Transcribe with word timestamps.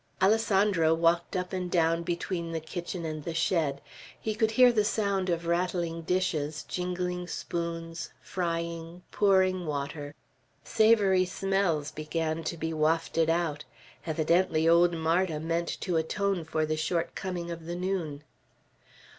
Alessandro 0.19 0.95
walked 0.95 1.35
up 1.35 1.53
and 1.53 1.69
down 1.69 2.01
between 2.01 2.51
the 2.53 2.59
kitchen 2.59 3.05
and 3.05 3.23
the 3.23 3.35
shed. 3.35 3.81
He 4.19 4.33
could 4.33 4.49
hear 4.49 4.71
the 4.71 4.83
sounds 4.83 5.29
of 5.29 5.45
rattling 5.45 6.01
dishes, 6.01 6.63
jingling 6.63 7.27
spoons, 7.27 8.09
frying, 8.19 9.03
pouring 9.11 9.67
water. 9.67 10.15
Savory 10.63 11.25
smells 11.25 11.91
began 11.91 12.43
to 12.45 12.57
be 12.57 12.73
wafted 12.73 13.29
out. 13.29 13.63
Evidently 14.07 14.67
old 14.67 14.93
Marda 14.97 15.39
meant 15.39 15.67
to 15.81 15.97
atone 15.97 16.45
for 16.45 16.65
the 16.65 16.77
shortcoming 16.77 17.51
of 17.51 17.67
the 17.67 17.75
noon. 17.75 18.23